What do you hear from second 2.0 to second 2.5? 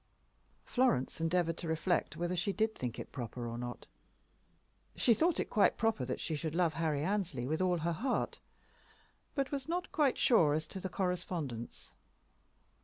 whether